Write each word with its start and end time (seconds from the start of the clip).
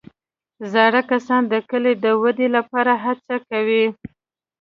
زاړه 0.73 1.01
کسان 1.11 1.41
د 1.47 1.53
کلي 1.69 1.93
د 2.03 2.05
ودې 2.21 2.47
لپاره 2.57 2.93
هڅې 3.03 3.37
کوي 3.49 3.85